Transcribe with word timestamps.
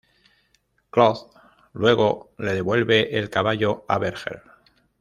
Claude 0.89 1.29
luego 1.73 2.31
le 2.39 2.55
devuelve 2.55 3.15
el 3.19 3.29
caballo 3.29 3.85
a 3.87 3.99
Berger. 3.99 4.41